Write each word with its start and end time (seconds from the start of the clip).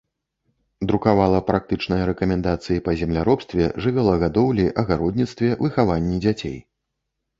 Друкавала 0.91 1.41
практычныя 1.49 2.07
рэкамендацыі 2.11 2.83
па 2.87 2.91
земляробстве, 3.01 3.69
жывёлагадоўлі, 3.85 4.65
агародніцтве, 4.85 5.51
выхаванні 5.65 6.17
дзяцей. 6.25 6.57